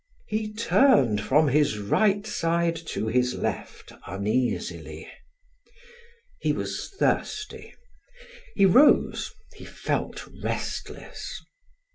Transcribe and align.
He 0.25 0.51
turned 0.51 1.21
from 1.21 1.49
his 1.49 1.77
right 1.77 2.25
side 2.25 2.75
to 2.87 3.05
his 3.05 3.35
left 3.35 3.91
uneasily. 4.07 5.07
He 6.39 6.53
was 6.53 6.89
thirsty; 6.97 7.75
he 8.55 8.65
rose, 8.65 9.31
he 9.53 9.63
felt 9.65 10.27
restless. 10.41 11.39